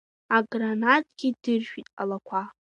[0.35, 2.41] Агранатгьы дыршәит алақәа.